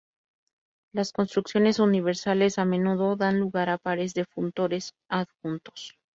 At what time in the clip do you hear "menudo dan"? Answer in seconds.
2.65-3.39